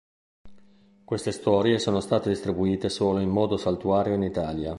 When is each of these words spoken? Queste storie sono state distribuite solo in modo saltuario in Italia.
Queste 1.05 1.31
storie 1.31 1.77
sono 1.77 1.99
state 1.99 2.29
distribuite 2.29 2.89
solo 2.89 3.19
in 3.19 3.29
modo 3.29 3.55
saltuario 3.57 4.15
in 4.15 4.23
Italia. 4.23 4.69